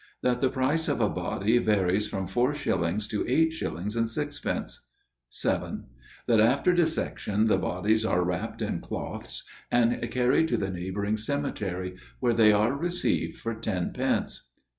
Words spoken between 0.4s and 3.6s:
the price of a body varies from four shillings to eight